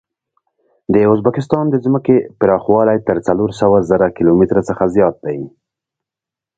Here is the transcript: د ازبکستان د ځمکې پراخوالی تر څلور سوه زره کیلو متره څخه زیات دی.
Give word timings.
د 0.93 0.95
ازبکستان 1.13 1.65
د 1.69 1.75
ځمکې 1.85 2.15
پراخوالی 2.39 2.97
تر 3.07 3.17
څلور 3.27 3.49
سوه 3.61 3.77
زره 3.89 4.07
کیلو 4.15 4.31
متره 4.39 4.61
څخه 4.69 4.83
زیات 4.95 5.15
دی. 5.25 5.39